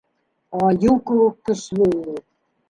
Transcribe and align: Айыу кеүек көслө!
Айыу 0.67 0.97
кеүек 1.11 1.35
көслө! 1.51 1.91